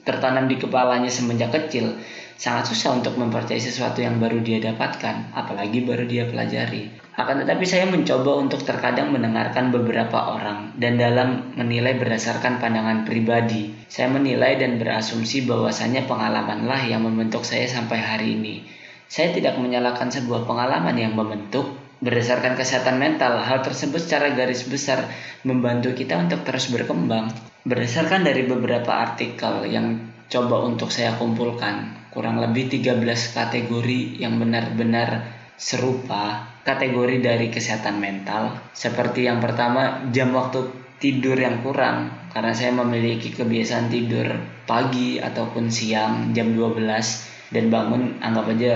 tertanam 0.08 0.48
di 0.48 0.56
kepalanya 0.56 1.12
semenjak 1.12 1.52
kecil 1.52 2.00
sangat 2.40 2.72
susah 2.72 2.96
untuk 2.96 3.20
mempercayai 3.20 3.60
sesuatu 3.60 4.00
yang 4.00 4.16
baru 4.16 4.40
dia 4.40 4.56
dapatkan 4.64 5.36
apalagi 5.36 5.84
baru 5.84 6.08
dia 6.08 6.24
pelajari. 6.24 6.88
Akan 7.18 7.42
tetapi 7.42 7.66
saya 7.66 7.90
mencoba 7.90 8.38
untuk 8.38 8.62
terkadang 8.62 9.10
mendengarkan 9.10 9.74
beberapa 9.74 10.38
orang 10.38 10.78
dan 10.78 10.94
dalam 10.96 11.50
menilai 11.58 11.98
berdasarkan 11.98 12.62
pandangan 12.62 13.02
pribadi. 13.02 13.74
Saya 13.90 14.06
menilai 14.14 14.54
dan 14.54 14.78
berasumsi 14.78 15.42
bahwasanya 15.42 16.06
pengalamanlah 16.06 16.86
yang 16.86 17.02
membentuk 17.02 17.42
saya 17.42 17.66
sampai 17.66 17.98
hari 17.98 18.38
ini. 18.38 18.62
Saya 19.10 19.34
tidak 19.34 19.58
menyalahkan 19.58 20.14
sebuah 20.14 20.46
pengalaman 20.46 20.94
yang 20.94 21.18
membentuk 21.18 21.87
berdasarkan 21.98 22.54
kesehatan 22.54 22.96
mental, 22.98 23.42
hal 23.42 23.62
tersebut 23.62 23.98
secara 23.98 24.34
garis 24.34 24.66
besar 24.66 25.10
membantu 25.42 25.94
kita 25.94 26.18
untuk 26.18 26.46
terus 26.46 26.70
berkembang. 26.70 27.30
Berdasarkan 27.66 28.22
dari 28.22 28.46
beberapa 28.46 28.94
artikel 28.94 29.66
yang 29.68 30.08
coba 30.30 30.62
untuk 30.64 30.94
saya 30.94 31.18
kumpulkan, 31.18 32.08
kurang 32.14 32.38
lebih 32.38 32.70
13 32.70 33.02
kategori 33.34 34.00
yang 34.22 34.38
benar-benar 34.38 35.38
serupa 35.58 36.54
kategori 36.62 37.18
dari 37.18 37.50
kesehatan 37.50 37.98
mental. 37.98 38.56
Seperti 38.70 39.26
yang 39.26 39.42
pertama, 39.42 40.06
jam 40.14 40.30
waktu 40.36 40.70
tidur 41.02 41.38
yang 41.38 41.62
kurang 41.62 42.30
karena 42.34 42.52
saya 42.54 42.74
memiliki 42.74 43.34
kebiasaan 43.34 43.90
tidur 43.90 44.26
pagi 44.66 45.18
ataupun 45.18 45.70
siang 45.70 46.34
jam 46.34 46.52
12 46.54 47.54
dan 47.54 47.64
bangun 47.72 48.20
anggap 48.20 48.46
aja 48.52 48.74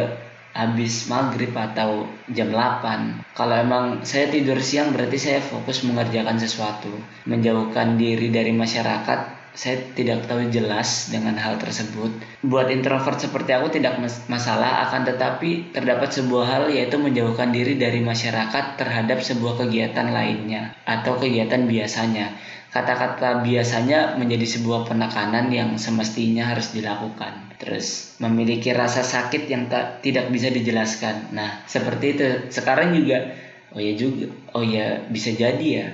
habis 0.53 1.09
maghrib 1.09 1.53
atau 1.57 2.05
jam 2.29 2.53
8 2.53 3.33
kalau 3.33 3.57
emang 3.57 3.85
saya 4.05 4.29
tidur 4.29 4.61
siang 4.61 4.93
berarti 4.93 5.17
saya 5.17 5.41
fokus 5.41 5.85
mengerjakan 5.85 6.37
sesuatu 6.37 6.93
menjauhkan 7.25 7.97
diri 7.97 8.29
dari 8.29 8.53
masyarakat 8.53 9.43
saya 9.53 9.85
tidak 9.93 10.25
tahu 10.25 10.49
jelas 10.49 11.13
dengan 11.13 11.37
hal 11.37 11.61
tersebut. 11.61 12.09
Buat 12.41 12.73
introvert 12.73 13.21
seperti 13.21 13.53
aku 13.53 13.69
tidak 13.69 14.01
masalah, 14.25 14.89
akan 14.89 15.05
tetapi 15.05 15.77
terdapat 15.77 16.09
sebuah 16.09 16.45
hal 16.49 16.65
yaitu 16.73 16.97
menjauhkan 16.97 17.53
diri 17.53 17.77
dari 17.77 18.01
masyarakat 18.01 18.81
terhadap 18.81 19.21
sebuah 19.21 19.61
kegiatan 19.61 20.09
lainnya 20.09 20.73
atau 20.89 21.21
kegiatan 21.21 21.69
biasanya. 21.69 22.33
Kata-kata 22.73 23.45
biasanya 23.45 24.17
menjadi 24.17 24.49
sebuah 24.49 24.89
penekanan 24.89 25.53
yang 25.53 25.77
semestinya 25.77 26.57
harus 26.57 26.73
dilakukan 26.73 27.53
terus 27.63 28.19
memiliki 28.19 28.75
rasa 28.75 29.07
sakit 29.07 29.47
yang 29.47 29.71
tak 29.71 30.03
tidak 30.03 30.27
bisa 30.35 30.51
dijelaskan. 30.51 31.31
Nah, 31.31 31.63
seperti 31.71 32.19
itu. 32.19 32.27
Sekarang 32.51 32.91
juga 32.91 33.31
oh 33.71 33.79
ya 33.79 33.95
juga. 33.95 34.35
Oh 34.59 34.67
ya 34.67 34.99
bisa 35.07 35.31
jadi 35.31 35.67
ya. 35.71 35.87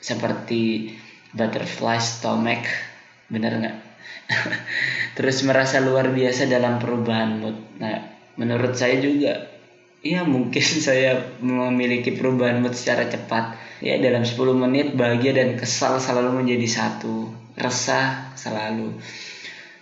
Seperti 0.00 0.96
butterfly 1.36 2.00
stomach. 2.00 2.64
Bener 3.28 3.52
nggak? 3.52 3.76
terus 5.20 5.44
merasa 5.44 5.84
luar 5.84 6.08
biasa 6.08 6.48
dalam 6.48 6.80
perubahan 6.80 7.36
mood. 7.36 7.58
Nah, 7.76 8.00
menurut 8.40 8.72
saya 8.72 8.96
juga 8.96 9.59
ya 10.00 10.24
mungkin 10.24 10.64
saya 10.86 11.36
memiliki 11.40 12.12
perubahan 12.16 12.60
mood 12.60 12.76
secara 12.76 13.08
cepat. 13.08 13.56
Ya 13.80 13.96
dalam 13.96 14.28
10 14.28 14.36
menit 14.60 14.92
bahagia 14.92 15.32
dan 15.32 15.56
kesal 15.56 15.96
selalu 15.96 16.44
menjadi 16.44 16.68
satu. 16.68 17.32
Resah 17.56 18.36
selalu. 18.36 19.00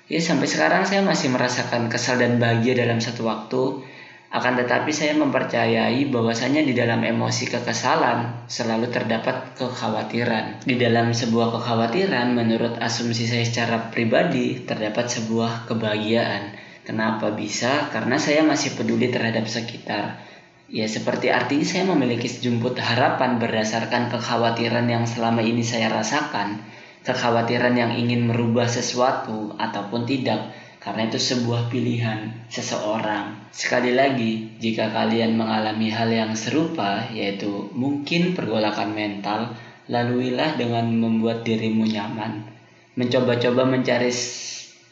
Ya 0.08 0.22
sampai 0.22 0.48
sekarang 0.48 0.86
saya 0.88 1.04
masih 1.04 1.28
merasakan 1.28 1.90
kesal 1.92 2.16
dan 2.16 2.40
bahagia 2.40 2.78
dalam 2.78 3.02
satu 3.02 3.28
waktu 3.28 3.84
akan 4.28 4.60
tetapi 4.60 4.92
saya 4.92 5.16
mempercayai 5.16 6.04
bahwasanya 6.12 6.60
di 6.60 6.76
dalam 6.76 7.00
emosi 7.00 7.48
kekesalan 7.48 8.44
selalu 8.44 8.92
terdapat 8.92 9.56
kekhawatiran. 9.56 10.60
Di 10.68 10.76
dalam 10.76 11.16
sebuah 11.16 11.56
kekhawatiran 11.56 12.36
menurut 12.36 12.76
asumsi 12.76 13.24
saya 13.24 13.48
secara 13.48 13.88
pribadi 13.88 14.68
terdapat 14.68 15.08
sebuah 15.08 15.64
kebahagiaan. 15.64 16.57
Kenapa 16.88 17.36
bisa? 17.36 17.92
Karena 17.92 18.16
saya 18.16 18.40
masih 18.48 18.72
peduli 18.72 19.12
terhadap 19.12 19.44
sekitar. 19.44 20.24
Ya 20.72 20.88
seperti 20.88 21.28
artinya 21.28 21.68
saya 21.68 21.84
memiliki 21.84 22.32
sejumput 22.32 22.80
harapan 22.80 23.36
berdasarkan 23.36 24.08
kekhawatiran 24.08 24.88
yang 24.88 25.04
selama 25.04 25.44
ini 25.44 25.60
saya 25.60 25.92
rasakan. 25.92 26.64
Kekhawatiran 27.04 27.76
yang 27.76 27.92
ingin 27.92 28.32
merubah 28.32 28.64
sesuatu 28.64 29.52
ataupun 29.60 30.08
tidak 30.08 30.48
karena 30.80 31.12
itu 31.12 31.20
sebuah 31.20 31.68
pilihan 31.68 32.48
seseorang. 32.48 33.52
Sekali 33.52 33.92
lagi, 33.92 34.56
jika 34.56 34.88
kalian 34.88 35.36
mengalami 35.36 35.92
hal 35.92 36.08
yang 36.08 36.32
serupa, 36.32 37.04
yaitu 37.12 37.68
mungkin 37.76 38.32
pergolakan 38.32 38.96
mental, 38.96 39.52
laluilah 39.92 40.56
dengan 40.56 40.88
membuat 40.88 41.44
dirimu 41.44 41.84
nyaman. 41.84 42.48
Mencoba-coba 42.96 43.68
mencari 43.68 44.08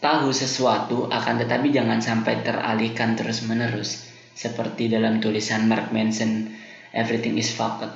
tahu 0.07 0.31
sesuatu, 0.31 1.11
akan 1.11 1.35
tetapi 1.42 1.75
jangan 1.75 1.99
sampai 1.99 2.47
teralihkan 2.47 3.19
terus-menerus. 3.19 4.07
Seperti 4.38 4.87
dalam 4.87 5.19
tulisan 5.19 5.66
Mark 5.66 5.90
Manson, 5.90 6.55
Everything 6.95 7.35
is 7.35 7.51
fucked. 7.51 7.90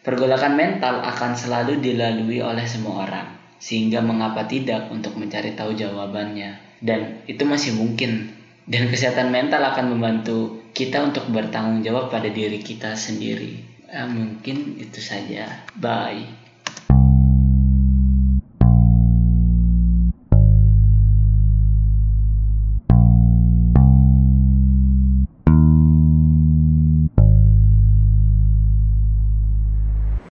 Pergolakan 0.00 0.56
mental 0.56 1.04
akan 1.04 1.36
selalu 1.36 1.84
dilalui 1.84 2.40
oleh 2.40 2.64
semua 2.64 3.04
orang, 3.04 3.28
sehingga 3.60 4.00
mengapa 4.00 4.48
tidak 4.48 4.88
untuk 4.88 5.20
mencari 5.20 5.52
tahu 5.52 5.76
jawabannya 5.76 6.68
dan 6.78 7.26
itu 7.26 7.42
masih 7.42 7.74
mungkin 7.74 8.30
dan 8.68 8.86
kesehatan 8.86 9.34
mental 9.34 9.64
akan 9.64 9.96
membantu 9.96 10.62
kita 10.70 11.02
untuk 11.02 11.26
bertanggung 11.32 11.82
jawab 11.82 12.12
pada 12.12 12.30
diri 12.30 12.62
kita 12.62 12.94
sendiri. 12.94 13.66
Ya, 13.88 14.04
mungkin 14.04 14.76
itu 14.78 15.00
saja. 15.00 15.64
Bye. 15.74 16.47